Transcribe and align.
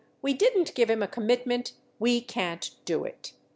"We 0.23 0.33
didn't 0.33 0.73
give 0.73 0.89
him 0.89 1.03
a 1.03 1.07
commitment. 1.07 1.73
We 1.99 2.21
can't 2.21 2.71
do 2.85 3.03
it." 3.03 3.33